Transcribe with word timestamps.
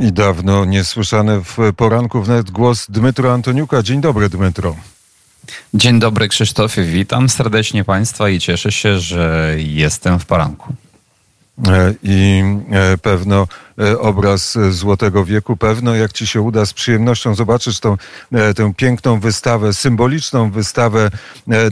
I 0.00 0.12
dawno 0.12 0.64
niesłyszany 0.64 1.40
w 1.40 1.56
poranku 1.76 2.22
wnet 2.22 2.50
głos 2.50 2.86
Dmytro 2.88 3.32
Antoniuka. 3.32 3.82
Dzień 3.82 4.00
dobry, 4.00 4.28
Dmytro. 4.28 4.76
Dzień 5.74 5.98
dobry, 6.00 6.28
Krzysztofie. 6.28 6.84
Witam 6.84 7.28
serdecznie 7.28 7.84
Państwa 7.84 8.28
i 8.28 8.40
cieszę 8.40 8.72
się, 8.72 8.98
że 8.98 9.54
jestem 9.58 10.18
w 10.18 10.26
poranku. 10.26 10.74
E, 11.58 11.94
I 12.02 12.44
e, 12.70 12.98
pewno 12.98 13.46
e, 13.78 13.98
obraz 13.98 14.58
Złotego 14.70 15.24
Wieku, 15.24 15.56
pewno 15.56 15.94
jak 15.94 16.12
ci 16.12 16.26
się 16.26 16.40
uda 16.40 16.66
z 16.66 16.72
przyjemnością 16.72 17.34
zobaczyć 17.34 17.80
tą, 17.80 17.96
tę 18.56 18.72
piękną 18.76 19.20
wystawę, 19.20 19.74
symboliczną 19.74 20.50
wystawę 20.50 21.10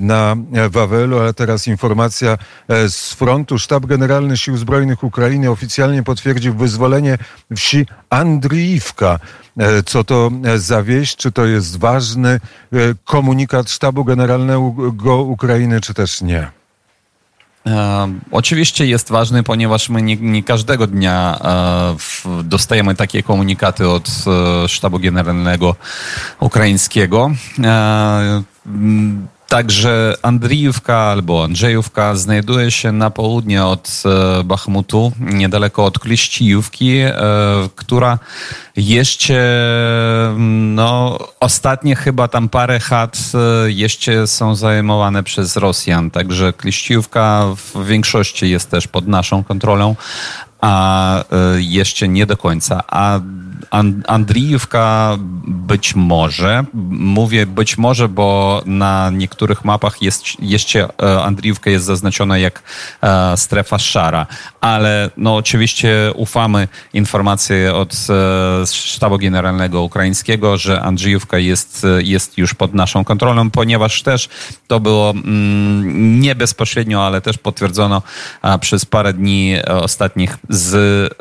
na 0.00 0.36
Wawelu, 0.70 1.18
ale 1.18 1.34
teraz 1.34 1.66
informacja 1.66 2.38
z 2.68 3.12
frontu. 3.12 3.58
Sztab 3.58 3.86
Generalny 3.86 4.36
Sił 4.36 4.56
Zbrojnych 4.56 5.04
Ukrainy 5.04 5.50
oficjalnie 5.50 6.02
potwierdził 6.02 6.54
wyzwolenie 6.54 7.18
wsi 7.56 7.86
Andriiwka. 8.10 9.18
Co 9.86 10.04
to 10.04 10.30
za 10.56 10.82
wieść? 10.82 11.16
Czy 11.16 11.32
to 11.32 11.46
jest 11.46 11.78
ważny 11.78 12.40
komunikat 13.04 13.70
Sztabu 13.70 14.04
Generalnego 14.04 15.22
Ukrainy, 15.22 15.80
czy 15.80 15.94
też 15.94 16.22
nie? 16.22 16.61
E, 17.66 18.08
oczywiście 18.30 18.86
jest 18.86 19.10
ważny, 19.10 19.42
ponieważ 19.42 19.88
my 19.88 20.02
nie, 20.02 20.16
nie 20.16 20.42
każdego 20.42 20.86
dnia 20.86 21.38
e, 21.44 22.42
dostajemy 22.44 22.94
takie 22.94 23.22
komunikaty 23.22 23.88
od 23.88 24.08
e, 24.64 24.68
sztabu 24.68 24.98
generalnego 24.98 25.76
ukraińskiego. 26.40 27.30
Także 29.52 30.14
Andrijówka 30.22 30.98
albo 30.98 31.44
Andrzejówka 31.44 32.14
znajduje 32.14 32.70
się 32.70 32.92
na 32.92 33.10
południe 33.10 33.64
od 33.64 34.02
e, 34.40 34.44
Bachmutu, 34.44 35.12
niedaleko 35.20 35.84
od 35.84 35.98
Kliścijówki, 35.98 36.98
e, 36.98 37.14
która 37.74 38.18
jeszcze, 38.76 39.38
no, 40.38 41.18
ostatnie 41.40 41.96
chyba 41.96 42.28
tam 42.28 42.48
parę 42.48 42.80
chat 42.80 43.18
e, 43.34 43.70
jeszcze 43.70 44.26
są 44.26 44.54
zajmowane 44.54 45.22
przez 45.22 45.56
Rosjan. 45.56 46.10
Także 46.10 46.52
Kliścijówka 46.52 47.46
w 47.56 47.86
większości 47.86 48.50
jest 48.50 48.70
też 48.70 48.88
pod 48.88 49.08
naszą 49.08 49.44
kontrolą, 49.44 49.96
a 50.60 51.24
jeszcze 51.56 52.08
nie 52.08 52.26
do 52.26 52.36
końca. 52.36 52.82
A 52.88 53.20
Andrijówka 54.06 55.16
być 55.44 55.94
może, 55.94 56.64
mówię 56.90 57.46
być 57.46 57.78
może, 57.78 58.08
bo 58.08 58.62
na 58.66 59.10
niektórych 59.10 59.64
mapach 59.64 60.02
jest 60.02 60.24
jeszcze 60.40 60.88
e, 61.02 61.22
Andrijówka 61.22 61.70
jest 61.70 61.84
zaznaczona 61.84 62.38
jak 62.38 62.62
e, 63.02 63.36
strefa 63.36 63.78
szara, 63.78 64.26
ale 64.60 65.10
no 65.16 65.36
oczywiście 65.36 66.12
ufamy 66.16 66.68
informacji 66.92 67.66
od 67.66 67.92
e, 68.62 68.66
sztabu 68.66 69.18
generalnego 69.18 69.82
ukraińskiego, 69.82 70.56
że 70.56 70.82
Andrzejówka 70.82 71.38
jest, 71.38 71.86
jest 71.98 72.38
już 72.38 72.54
pod 72.54 72.74
naszą 72.74 73.04
kontrolą, 73.04 73.50
ponieważ 73.50 74.02
też 74.02 74.28
to 74.66 74.80
było 74.80 75.10
mm, 75.10 76.20
nie 76.20 76.34
bezpośrednio, 76.34 77.06
ale 77.06 77.20
też 77.20 77.38
potwierdzono 77.38 78.02
przez 78.60 78.84
parę 78.84 79.12
dni 79.12 79.56
ostatnich 79.66 80.38
z, 80.48 81.14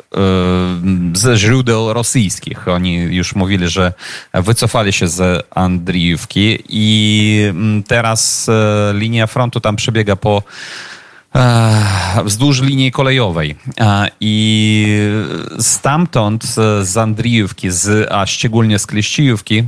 ze 1.14 1.36
źródeł 1.36 1.92
rosyjskich 1.92 2.41
Oni 2.66 2.94
już 2.94 3.34
mówili, 3.34 3.68
że 3.68 3.92
wycofali 4.34 4.92
się 4.92 5.08
z 5.08 5.46
Andrijówki 5.50 6.58
i 6.68 7.46
mm, 7.50 7.82
teraz 7.82 8.48
e, 8.48 8.92
linia 8.94 9.26
frontu 9.26 9.60
tam 9.60 9.76
przebiega 9.76 10.16
po 10.16 10.42
e, 11.34 12.24
wzdłuż 12.24 12.62
linii 12.62 12.92
kolejowej. 12.92 13.56
E, 13.80 14.08
I 14.20 14.86
stamtąd 15.58 16.44
z 16.82 16.96
Andrijówki, 16.96 17.70
z, 17.70 18.12
a 18.12 18.26
szczególnie 18.26 18.78
z 18.78 18.86
Kleścijówki, 18.86 19.64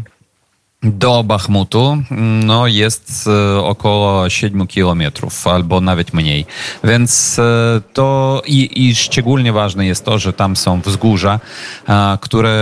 do 0.84 1.24
Bachmutu 1.24 2.02
no, 2.44 2.66
jest 2.66 3.28
e, 3.56 3.58
około 3.58 4.30
7 4.30 4.66
kilometrów 4.66 5.46
albo 5.46 5.80
nawet 5.80 6.14
mniej. 6.14 6.46
Więc 6.84 7.38
e, 7.38 7.80
to 7.92 8.42
i, 8.46 8.88
i 8.88 8.94
szczególnie 8.94 9.52
ważne 9.52 9.86
jest 9.86 10.04
to, 10.04 10.18
że 10.18 10.32
tam 10.32 10.56
są 10.56 10.80
wzgórza, 10.80 11.40
e, 11.88 12.18
które 12.20 12.54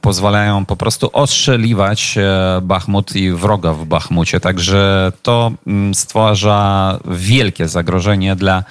pozwalają 0.00 0.64
po 0.66 0.76
prostu 0.76 1.10
ostrzeliwać 1.12 2.18
Bachmut 2.62 3.16
i 3.16 3.30
wroga 3.30 3.72
w 3.72 3.84
Bachmucie. 3.84 4.40
Także 4.40 5.12
to 5.22 5.52
mm, 5.66 5.94
stwarza 5.94 6.98
wielkie 7.04 7.68
zagrożenie 7.68 8.36
dla, 8.36 8.64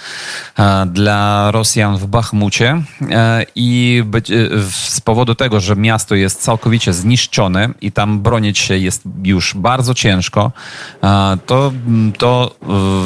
dla 0.85 1.51
Rosjan 1.51 1.97
w 1.97 2.07
Bachmucie 2.07 2.81
i 3.56 4.03
z 4.69 5.01
powodu 5.01 5.35
tego, 5.35 5.59
że 5.59 5.75
miasto 5.75 6.16
jest 6.16 6.41
całkowicie 6.41 6.94
zniszczone 6.94 7.69
i 7.81 7.91
tam 7.91 8.19
bronić 8.19 8.54
jest 8.69 9.01
już 9.23 9.53
bardzo 9.53 9.93
ciężko, 9.93 10.51
to, 11.45 11.71
to 12.17 12.55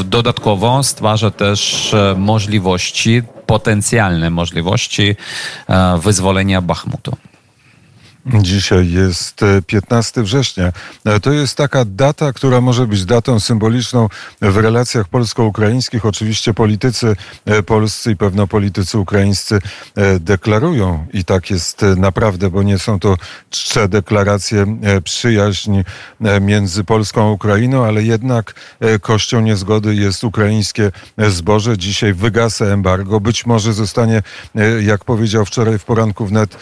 dodatkowo 0.06 0.84
stwarza 0.84 1.32
też 1.32 1.94
e, 1.94 2.16
możliwości, 2.18 3.22
potencjalne 3.46 4.30
możliwości 4.30 5.16
e, 5.68 6.00
wyzwolenia 6.04 6.62
Bachmutu. 6.62 7.29
Dzisiaj 8.26 8.92
jest 8.92 9.42
15 9.68 10.22
e, 10.22 10.24
września. 10.24 10.72
E, 11.06 11.20
to 11.20 11.32
jest 11.32 11.58
taka 11.58 11.86
data, 11.86 12.34
która 12.34 12.62
może 12.62 12.88
być 12.88 13.06
datą 13.06 13.40
symboliczną 13.40 14.10
w 14.42 14.58
relacjach 14.58 15.08
polsko-ukraińskich. 15.08 16.06
Oczywiście 16.06 16.54
politycy 16.54 17.16
e, 17.46 17.64
polscy 17.64 18.12
i 18.12 18.16
pewno 18.16 18.48
politycy 18.48 18.98
ukraińscy 18.98 19.60
deklarują 20.20 21.08
i 21.14 21.26
tak 21.26 21.50
jest 21.50 21.82
naprawdę, 21.98 22.50
bo 22.50 22.64
nie 22.64 22.80
są 22.80 23.00
to 23.00 23.18
czcze 23.50 23.88
deklaracje 23.88 24.80
przyjaźni 25.04 25.84
między 26.42 26.84
Polską 26.84 27.28
a 27.28 27.32
Ukrainą, 27.32 27.86
ale 27.86 28.04
jednak 28.04 28.54
kością 29.02 29.42
niezgody 29.42 29.96
jest 29.96 30.24
ukraińskie 30.24 30.92
zboże. 31.18 31.78
Dzisiaj 31.78 32.14
wygasa 32.14 32.66
embargo. 32.66 33.20
Być 33.20 33.46
może 33.46 33.74
zostanie, 33.74 34.24
jak 34.82 35.06
powiedział 35.06 35.46
wczoraj 35.46 35.80
w 35.80 35.84
poranku 35.84 36.26
wnet 36.26 36.58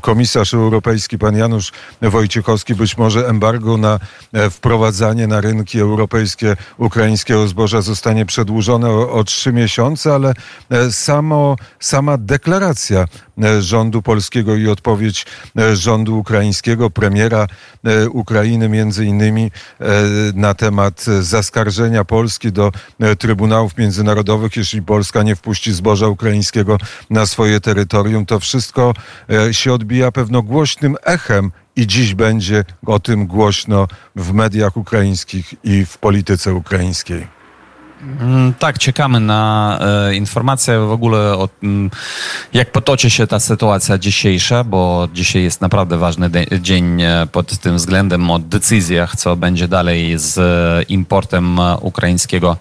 komisarz 0.00 0.54
europejski, 0.54 1.18
pan 1.18 1.36
Janusz 1.36 1.72
Wojciechowski, 2.02 2.74
być 2.74 2.96
może 2.96 3.28
embargo 3.28 3.76
na 3.76 3.98
e, 4.32 4.50
wprowadzanie 4.50 5.26
na 5.26 5.40
rynki 5.40 5.80
europejskie 5.80 6.56
ukraińskiego 6.78 7.48
zboża 7.48 7.82
zostanie 7.82 8.26
przedłużone 8.26 8.90
o, 8.90 9.12
o 9.12 9.24
trzy 9.24 9.52
miesiące, 9.52 10.14
ale 10.14 10.34
e, 10.70 10.92
samo, 10.92 11.56
sama 11.80 12.18
deklaracja 12.18 13.04
rządu 13.60 14.02
polskiego 14.02 14.56
i 14.56 14.68
odpowiedź 14.68 15.26
rządu 15.72 16.18
ukraińskiego, 16.18 16.90
premiera 16.90 17.46
Ukrainy 18.10 18.68
między 18.68 19.04
innymi 19.04 19.50
na 20.34 20.54
temat 20.54 21.04
zaskarżenia 21.20 22.04
Polski 22.04 22.52
do 22.52 22.72
Trybunałów 23.18 23.76
Międzynarodowych, 23.76 24.56
jeśli 24.56 24.82
Polska 24.82 25.22
nie 25.22 25.36
wpuści 25.36 25.72
zboża 25.72 26.08
ukraińskiego 26.08 26.78
na 27.10 27.26
swoje 27.26 27.60
terytorium, 27.60 28.26
to 28.26 28.40
wszystko 28.40 28.94
się 29.52 29.72
odbija 29.72 30.12
pewno 30.12 30.42
głośnym 30.42 30.96
echem 31.04 31.52
i 31.76 31.86
dziś 31.86 32.14
będzie 32.14 32.64
o 32.86 33.00
tym 33.00 33.26
głośno 33.26 33.88
w 34.16 34.32
mediach 34.32 34.76
ukraińskich 34.76 35.54
i 35.64 35.86
w 35.86 35.98
polityce 35.98 36.54
ukraińskiej. 36.54 37.26
Mm, 38.04 38.54
tak, 38.58 38.78
czekamy 38.78 39.20
na 39.20 39.78
e, 40.08 40.14
informacje 40.14 40.78
w 40.80 40.90
ogóle 40.92 41.18
o 41.18 41.48
m, 41.62 41.90
jak 42.52 42.72
potoczy 42.72 43.10
się 43.10 43.26
ta 43.26 43.40
sytuacja 43.40 43.98
dzisiejsza, 43.98 44.64
bo 44.64 45.08
dzisiaj 45.12 45.42
jest 45.42 45.60
naprawdę 45.60 45.98
ważny 45.98 46.30
de- 46.30 46.46
dzień 46.60 47.02
e, 47.02 47.26
pod 47.32 47.58
tym 47.58 47.76
względem 47.76 48.30
o 48.30 48.38
decyzjach, 48.38 49.16
co 49.16 49.36
będzie 49.36 49.68
dalej 49.68 50.12
z 50.18 50.40
importem 50.90 51.58
ukraińskiego 51.80 52.56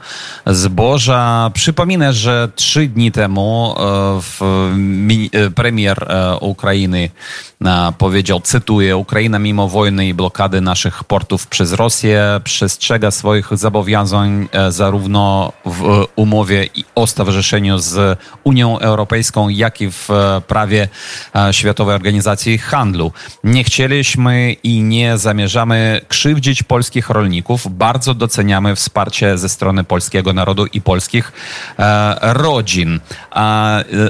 zboża. 0.45 1.51
Przypominę, 1.53 2.13
że 2.13 2.49
trzy 2.55 2.87
dni 2.87 3.11
temu 3.11 3.75
e, 3.77 3.81
w, 4.21 4.41
mi, 4.77 5.29
e, 5.33 5.49
premier 5.49 5.97
e, 6.07 6.37
Ukrainy 6.37 7.09
e, 7.09 7.52
powiedział, 7.97 8.39
cytuję, 8.39 8.97
Ukraina 8.97 9.39
mimo 9.39 9.67
wojny 9.67 10.07
i 10.07 10.13
blokady 10.13 10.61
naszych 10.61 11.03
portów 11.03 11.47
przez 11.47 11.73
Rosję 11.73 12.41
przestrzega 12.43 13.11
swoich 13.11 13.57
zobowiązań 13.57 14.47
zarówno 14.69 15.53
w 15.65 16.05
umowie 16.15 16.67
o 16.95 17.07
stowarzyszeniu 17.07 17.77
z 17.77 18.19
Unią 18.43 18.79
Europejską, 18.79 19.49
jak 19.49 19.81
i 19.81 19.91
w 19.91 20.09
prawie 20.47 20.87
e, 21.35 21.53
Światowej 21.53 21.95
Organizacji 21.95 22.57
Handlu. 22.57 23.11
Nie 23.43 23.63
chcieliśmy 23.63 24.53
i 24.53 24.81
nie 24.81 25.17
zamierzamy 25.17 26.01
krzywdzić 26.07 26.63
polskich 26.63 27.09
rolników. 27.09 27.77
Bardzo 27.77 28.13
doceniamy 28.13 28.75
wsparcie 28.75 29.37
ze 29.37 29.49
strony 29.49 29.83
polskiego 29.83 30.33
narodu 30.33 30.65
i 30.65 30.81
polskich 30.81 31.31
e, 31.79 32.33
rodzin. 32.33 32.99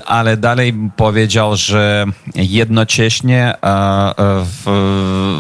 Ale 0.05 0.37
dalej 0.37 0.73
powiedział, 0.95 1.55
że 1.55 2.05
jednocześnie 2.35 3.42
e, 3.43 4.45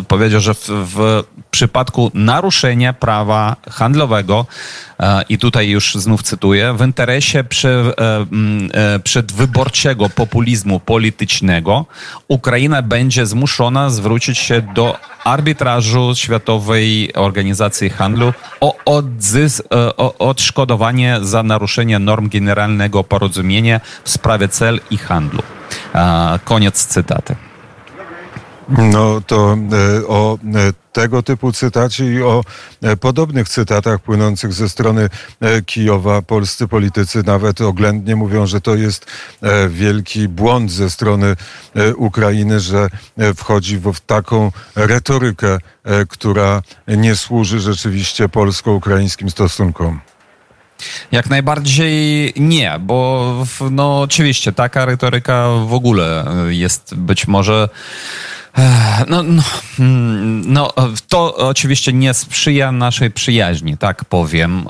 powiedział, 0.07 0.41
że 0.41 0.53
w, 0.53 0.67
w 0.67 1.23
przypadku 1.51 2.11
naruszenia 2.13 2.93
prawa 2.93 3.55
handlowego 3.71 4.45
i 5.29 5.37
tutaj 5.37 5.69
już 5.69 5.95
znów 5.95 6.23
cytuję, 6.23 6.73
w 6.73 6.85
interesie 6.85 7.43
przy, 7.43 7.93
przedwyborczego 9.03 10.09
populizmu 10.09 10.79
politycznego 10.79 11.85
Ukraina 12.27 12.81
będzie 12.81 13.25
zmuszona 13.25 13.89
zwrócić 13.89 14.37
się 14.37 14.61
do 14.61 14.97
arbitrażu 15.23 16.15
Światowej 16.15 17.13
Organizacji 17.15 17.89
Handlu 17.89 18.33
o, 18.61 18.75
odzys, 18.85 19.61
o 19.97 20.17
odszkodowanie 20.17 21.17
za 21.21 21.43
naruszenie 21.43 21.99
norm 21.99 22.29
generalnego 22.29 23.03
porozumienia 23.03 23.81
w 24.03 24.09
sprawie 24.09 24.47
cel 24.47 24.79
i 24.91 24.97
handlu. 24.97 25.43
Koniec 26.45 26.85
cytaty. 26.85 27.35
No 28.69 29.21
to 29.21 29.57
e, 29.73 30.07
o 30.07 30.37
e, 30.55 30.73
tego 30.91 31.23
typu 31.23 31.51
cytacie 31.51 32.13
i 32.13 32.21
o 32.21 32.43
e, 32.81 32.97
podobnych 32.97 33.49
cytatach 33.49 33.99
płynących 33.99 34.53
ze 34.53 34.69
strony 34.69 35.09
Kijowa 35.65 36.21
polscy 36.21 36.67
politycy 36.67 37.23
nawet 37.25 37.61
oględnie 37.61 38.15
mówią, 38.15 38.45
że 38.45 38.61
to 38.61 38.75
jest 38.75 39.05
wielki 39.69 40.27
błąd 40.27 40.71
ze 40.71 40.89
strony 40.89 41.35
Ukrainy, 41.97 42.59
że 42.59 42.87
wchodzi 43.35 43.77
w 43.77 43.99
taką 43.99 44.51
retorykę, 44.75 45.57
która 46.09 46.61
nie 46.87 47.15
służy 47.15 47.59
rzeczywiście 47.59 48.29
polsko-ukraińskim 48.29 49.29
stosunkom. 49.29 49.99
Jak 51.11 51.29
najbardziej 51.29 52.33
nie, 52.35 52.79
bo 52.79 53.45
no 53.71 54.01
oczywiście 54.01 54.51
taka 54.51 54.85
retoryka 54.85 55.47
w 55.67 55.73
ogóle 55.73 56.25
jest 56.49 56.95
być 56.95 57.27
może 57.27 57.69
no, 59.07 59.23
no, 59.23 59.43
mm, 59.79 60.53
no, 60.53 60.73
to 61.07 61.35
oczywiście 61.35 61.93
nie 61.93 62.13
sprzyja 62.13 62.71
naszej 62.71 63.11
przyjaźni, 63.11 63.77
tak 63.77 64.05
powiem, 64.05 64.65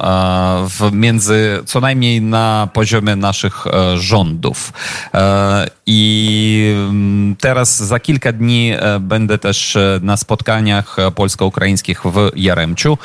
w, 0.69 0.89
między 0.91 1.59
co 1.65 1.81
najmniej 1.81 2.21
na 2.21 2.69
poziomie 2.73 3.15
naszych 3.15 3.67
e, 3.67 3.97
rządów. 3.97 4.73
E, 5.13 5.67
I 5.85 6.75
mm, 6.89 7.35
teraz 7.35 7.83
za 7.83 7.99
kilka 7.99 8.31
dni 8.31 8.71
e, 8.71 8.99
będę 8.99 9.37
też 9.37 9.77
na 10.01 10.17
spotkaniach 10.17 10.97
polsko-ukraińskich 11.15 12.01
w 12.05 12.29
Jaremciu, 12.35 12.97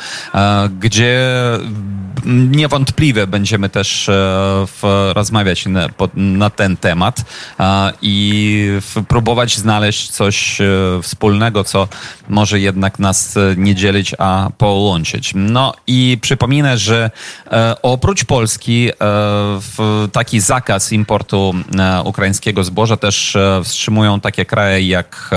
gdzie 0.81 1.31
niewątpliwie 2.27 3.27
będziemy 3.27 3.69
też 3.69 4.11
rozmawiać 5.13 5.67
na, 5.67 5.89
na 6.15 6.51
ten 6.51 6.77
temat 6.77 7.25
i 8.03 8.69
próbować 9.09 9.57
znaleźć 9.57 10.11
coś 10.11 10.61
wspólnego, 11.03 11.65
co 11.65 11.89
może 12.29 12.61
jednak 12.61 12.99
nas 12.99 13.37
e, 13.37 13.55
nie 13.57 13.75
dzielić, 13.75 14.15
a 14.19 14.51
połączyć. 14.59 15.33
No 15.35 15.75
i 15.87 16.19
przypominę, 16.21 16.79
że 16.79 17.11
e, 17.51 17.77
oprócz 17.83 18.25
Polski 18.25 18.91
e, 18.91 18.95
taki 20.13 20.41
zakaz 20.41 20.93
importu 20.93 21.55
ukraińskiego 22.05 22.65
zboża 22.65 22.97
też 22.97 23.37
wstrzymują 23.65 24.21
takie 24.21 24.45
kraje 24.45 24.89
jak 24.89 25.31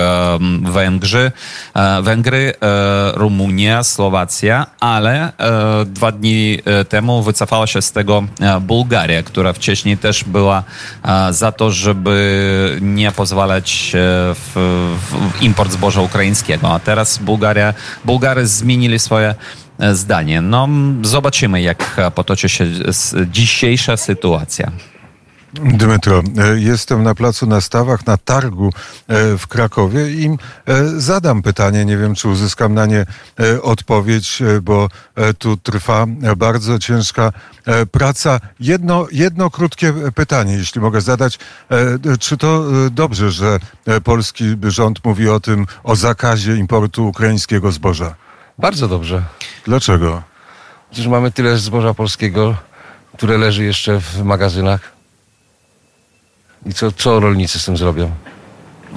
Węgrzy, 0.61 1.31
Węgry, 2.01 2.53
Rumunia, 3.13 3.83
Słowacja, 3.83 4.67
ale 4.79 5.31
dwa 5.85 6.11
dni 6.11 6.59
temu 6.89 7.23
wycofała 7.23 7.67
się 7.67 7.81
z 7.81 7.91
tego 7.91 8.23
Bułgaria, 8.61 9.23
która 9.23 9.53
wcześniej 9.53 9.97
też 9.97 10.23
była 10.23 10.63
za 11.31 11.51
to, 11.51 11.71
żeby 11.71 12.77
nie 12.81 13.11
pozwalać 13.11 13.91
w, 13.93 14.51
w 15.11 15.20
import 15.41 15.71
zboża 15.71 16.01
ukraińskiego. 16.01 16.73
A 16.73 16.79
teraz 16.79 17.17
Bułgaria, 17.17 17.73
Bułgary 18.05 18.47
zmienili 18.47 18.99
swoje 18.99 19.35
e, 19.79 19.95
zdanie. 19.95 20.41
No, 20.41 20.67
zobaczymy, 21.01 21.61
jak 21.61 21.97
potoczy 22.15 22.49
się 22.49 22.67
dzisiejsza 23.31 23.97
sytuacja. 23.97 24.71
Dmytro, 25.53 26.23
e, 26.37 26.59
jestem 26.59 27.03
na 27.03 27.15
placu 27.15 27.45
na 27.45 27.61
stawach, 27.61 28.07
na 28.07 28.17
targu 28.17 28.69
e, 29.07 29.37
w 29.37 29.47
Krakowie 29.47 30.11
i 30.11 30.37
zadam 30.97 31.41
pytanie, 31.41 31.85
nie 31.85 31.97
wiem 31.97 32.15
czy 32.15 32.27
uzyskam 32.27 32.73
na 32.73 32.85
nie 32.85 33.05
odpowiedź, 33.61 34.43
bo 34.61 34.89
tu 35.37 35.57
trwa 35.57 36.05
bardzo 36.37 36.79
ciężka 36.79 37.31
praca. 37.91 38.39
Jedno, 38.59 39.07
jedno 39.11 39.49
krótkie 39.49 39.93
pytanie, 40.15 40.53
jeśli 40.53 40.81
mogę 40.81 41.01
zadać. 41.01 41.39
Czy 42.19 42.37
to 42.37 42.63
dobrze, 42.91 43.31
że 43.31 43.59
polski 44.03 44.45
rząd 44.63 45.05
mówi 45.05 45.29
o 45.29 45.39
tym, 45.39 45.67
o 45.83 45.95
zakazie 45.95 46.55
importu 46.55 47.07
ukraińskiego 47.07 47.71
zboża? 47.71 48.15
Bardzo 48.57 48.87
dobrze. 48.87 49.23
Dlaczego? 49.65 50.23
Przecież 50.91 51.07
mamy 51.07 51.31
tyle 51.31 51.57
zboża 51.57 51.93
polskiego, 51.93 52.55
które 53.17 53.37
leży 53.37 53.63
jeszcze 53.63 53.99
w 53.99 54.23
magazynach. 54.23 55.00
I 56.65 56.73
co, 56.73 56.91
co 56.91 57.19
rolnicy 57.19 57.59
z 57.59 57.65
tym 57.65 57.77
zrobią? 57.77 58.11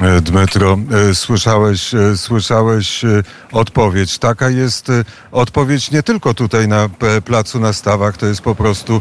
E, 0.00 0.20
Dmytro, 0.20 0.78
e, 1.10 1.14
słyszałeś, 1.14 1.94
e, 1.94 2.16
słyszałeś 2.16 3.02
odpowiedź. 3.52 4.18
Taka 4.18 4.50
jest 4.50 4.88
odpowiedź 5.32 5.90
nie 5.90 6.02
tylko 6.02 6.34
tutaj 6.34 6.68
na 6.68 6.88
placu 7.24 7.60
na 7.60 7.72
stawach, 7.72 8.16
to 8.16 8.26
jest 8.26 8.40
po 8.40 8.54
prostu 8.54 9.00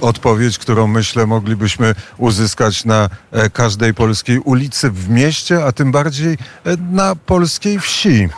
odpowiedź, 0.00 0.58
którą 0.58 0.86
myślę 0.86 1.26
moglibyśmy 1.26 1.94
uzyskać 2.18 2.84
na 2.84 3.08
każdej 3.52 3.94
polskiej 3.94 4.38
ulicy 4.38 4.90
w 4.90 5.08
mieście, 5.08 5.64
a 5.64 5.72
tym 5.72 5.92
bardziej 5.92 6.38
na 6.92 7.16
polskiej 7.16 7.80
wsi. 7.80 8.28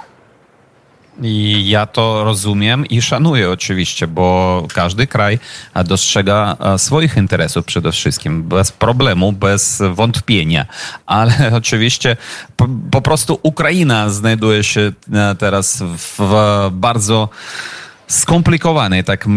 I 1.23 1.69
ja 1.69 1.87
to 1.87 2.25
rozumiem 2.25 2.87
i 2.87 3.03
szanuję 3.03 3.51
oczywiście, 3.51 4.07
bo 4.07 4.67
każdy 4.75 5.07
kraj 5.07 5.39
dostrzega 5.85 6.57
swoich 6.77 7.17
interesów 7.17 7.65
przede 7.65 7.93
wszystkim, 7.93 8.43
bez 8.43 8.73
problemu, 8.73 9.33
bez 9.33 9.83
wątpienia. 9.95 10.67
Ale 11.07 11.35
oczywiście 11.61 12.17
po, 12.57 12.69
po 12.91 13.03
prostu 13.03 13.39
Ukraina 13.43 14.11
znajduje 14.11 14.65
się 14.65 14.93
e, 15.13 15.35
teraz 15.35 15.83
w 15.83 16.21
bardzo 16.73 17.29
skomplikowanej, 18.13 19.05
tak 19.05 19.27
e, 19.27 19.29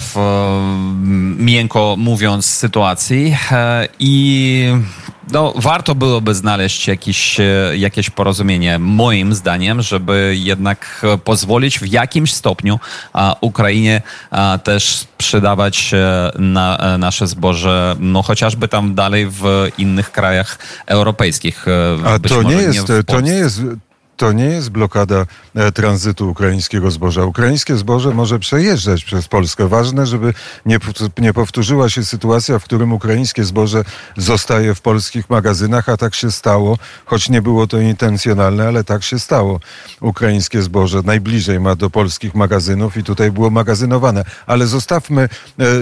w, 0.00 0.16
miękko 1.38 1.94
mówiąc, 1.98 2.46
sytuacji 2.46 3.36
e, 3.52 3.88
i 3.98 4.72
no, 5.32 5.52
warto 5.56 5.94
byłoby 5.94 6.34
znaleźć 6.34 6.88
jakieś, 6.88 7.40
e, 7.40 7.44
jakieś 7.76 8.10
porozumienie, 8.10 8.78
moim 8.78 9.34
zdaniem, 9.34 9.82
żeby 9.82 10.34
jednak 10.38 11.06
pozwolić 11.24 11.78
w 11.78 11.86
jakimś 11.86 12.34
stopniu 12.34 12.80
Ukrainie 13.40 14.02
też 14.64 14.96
sprzedawać 14.96 15.92
na, 16.38 16.98
nasze 16.98 17.26
zboże, 17.26 17.96
no 18.00 18.22
chociażby 18.22 18.68
tam 18.68 18.94
dalej 18.94 19.26
w 19.30 19.68
innych 19.78 20.12
krajach 20.12 20.58
europejskich. 20.86 21.66
A 22.04 22.18
to 22.18 22.42
nie, 22.42 22.54
jest, 22.54 22.92
to 23.06 23.20
nie 23.20 23.32
jest 23.32 23.62
to 24.18 24.32
nie 24.32 24.44
jest 24.44 24.70
blokada 24.70 25.26
e, 25.54 25.72
tranzytu 25.72 26.30
ukraińskiego 26.30 26.90
zboża. 26.90 27.24
Ukraińskie 27.24 27.76
zboże 27.76 28.10
może 28.10 28.38
przejeżdżać 28.38 29.04
przez 29.04 29.28
Polskę. 29.28 29.68
Ważne, 29.68 30.06
żeby 30.06 30.34
nie, 30.66 30.78
nie 31.18 31.32
powtórzyła 31.32 31.88
się 31.88 32.04
sytuacja, 32.04 32.58
w 32.58 32.64
którym 32.64 32.92
ukraińskie 32.92 33.44
zboże 33.44 33.84
zostaje 34.16 34.74
w 34.74 34.80
polskich 34.80 35.30
magazynach, 35.30 35.88
a 35.88 35.96
tak 35.96 36.14
się 36.14 36.30
stało, 36.30 36.78
choć 37.04 37.28
nie 37.28 37.42
było 37.42 37.66
to 37.66 37.80
intencjonalne, 37.80 38.68
ale 38.68 38.84
tak 38.84 39.02
się 39.02 39.18
stało. 39.18 39.60
Ukraińskie 40.00 40.62
zboże 40.62 41.02
najbliżej 41.04 41.60
ma 41.60 41.76
do 41.76 41.90
polskich 41.90 42.34
magazynów 42.34 42.96
i 42.96 43.04
tutaj 43.04 43.32
było 43.32 43.50
magazynowane. 43.50 44.24
Ale 44.46 44.66
zostawmy 44.66 45.22
e, 45.22 45.28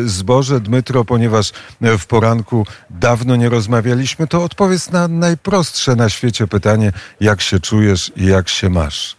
zboże, 0.04 0.60
Dmytro, 0.60 1.04
ponieważ 1.04 1.52
e, 1.82 1.98
w 1.98 2.06
poranku 2.06 2.66
dawno 2.90 3.36
nie 3.36 3.48
rozmawialiśmy, 3.48 4.26
to 4.26 4.44
odpowiedz 4.44 4.90
na 4.90 5.08
najprostsze 5.08 5.96
na 5.96 6.08
świecie 6.08 6.46
pytanie, 6.46 6.92
jak 7.20 7.40
się 7.40 7.60
czujesz 7.60 8.12
i 8.16 8.25
jak 8.26 8.48
się 8.48 8.70
masz? 8.70 9.16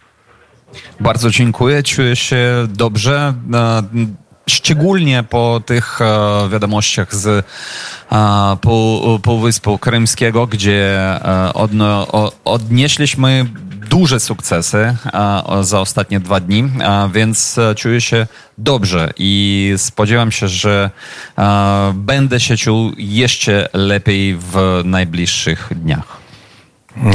Bardzo 1.00 1.30
dziękuję, 1.30 1.82
czuję 1.82 2.16
się 2.16 2.66
dobrze. 2.68 3.34
E, 3.54 3.82
szczególnie 4.48 5.22
po 5.22 5.60
tych 5.66 6.00
e, 6.02 6.48
wiadomościach 6.48 7.14
z 7.14 7.26
e, 8.12 8.56
Półwyspu 9.22 9.78
Krymskiego, 9.78 10.46
gdzie 10.46 10.98
odnieśliśmy 12.44 13.46
duże 13.90 14.20
sukcesy 14.20 14.96
za 15.60 15.80
ostatnie 15.80 16.20
dwa 16.20 16.40
dni, 16.40 16.70
więc 17.12 17.56
czuję 17.76 18.00
się 18.00 18.26
dobrze 18.58 19.10
i 19.18 19.74
spodziewam 19.76 20.32
się, 20.32 20.48
że 20.48 20.90
będę 21.94 22.40
się 22.40 22.56
czuł 22.56 22.92
jeszcze 22.98 23.68
lepiej 23.72 24.36
w 24.36 24.82
najbliższych 24.84 25.68
dniach. 25.76 26.27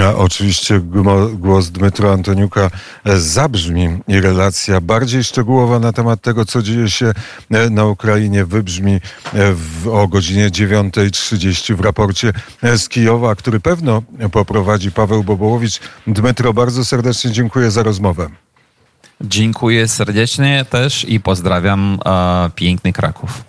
A 0.03 0.15
oczywiście 0.15 0.79
głos 1.33 1.69
Dmytro 1.69 2.13
Antoniuka 2.13 2.69
e, 3.05 3.19
zabrzmi 3.19 3.99
i 4.07 4.21
relacja 4.21 4.81
bardziej 4.81 5.23
szczegółowa 5.23 5.79
na 5.79 5.93
temat 5.93 6.21
tego, 6.21 6.45
co 6.45 6.61
dzieje 6.61 6.89
się 6.89 7.13
e, 7.51 7.69
na 7.69 7.85
Ukrainie, 7.85 8.45
wybrzmi 8.45 8.93
e, 8.93 8.99
w, 9.53 9.87
o 9.87 10.07
godzinie 10.07 10.49
9.30 10.49 11.75
w 11.75 11.79
raporcie 11.79 12.33
z 12.77 12.89
Kijowa, 12.89 13.35
który 13.35 13.59
pewno 13.59 14.01
poprowadzi 14.31 14.91
Paweł 14.91 15.23
Bobołowicz. 15.23 15.79
Dmytro, 16.07 16.53
bardzo 16.53 16.85
serdecznie 16.85 17.31
dziękuję 17.31 17.71
za 17.71 17.83
rozmowę. 17.83 18.29
Dziękuję 19.21 19.87
serdecznie 19.87 20.65
też 20.69 21.05
i 21.09 21.19
pozdrawiam 21.19 21.99
e, 22.05 22.49
piękny 22.55 22.93
Kraków. 22.93 23.43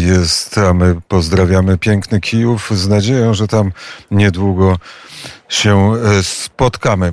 Jest, 0.00 0.58
a 0.58 0.74
my 0.74 0.96
pozdrawiamy 1.08 1.78
piękny 1.78 2.20
Kijów 2.20 2.70
z 2.74 2.88
nadzieją, 2.88 3.34
że 3.34 3.48
tam 3.48 3.72
niedługo 4.10 4.78
się 5.48 5.92
e, 5.94 6.22
spotkamy. 6.22 7.02